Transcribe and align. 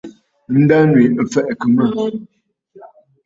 Ǹdânwì 0.59 1.03
ɨ̀ 1.21 1.25
fɛ̀ʼɛ̀kə̀ 1.31 1.69
mə̂. 1.75 1.83